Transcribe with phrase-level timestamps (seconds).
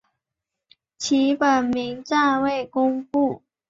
[0.97, 3.43] 其本名暂未公布。